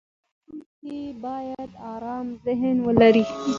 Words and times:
چلوونکی 0.03 1.01
باید 1.23 1.71
ارام 1.93 2.27
ذهن 2.45 2.77
ولري. 2.85 3.25